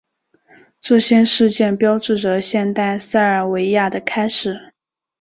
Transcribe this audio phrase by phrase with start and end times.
[0.79, 4.73] 这些事件标志着现代塞尔维亚的开始。